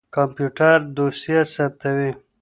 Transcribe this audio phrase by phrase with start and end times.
[0.15, 2.11] کمپيوټر دوسيه ثبتوي.